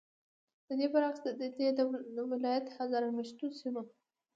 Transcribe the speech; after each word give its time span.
ددې 0.67 0.87
برعکس، 0.93 1.21
ددې 1.41 1.83
ولایت 2.31 2.65
هزاره 2.77 3.07
میشتو 3.17 3.45
سیمو 3.59 3.83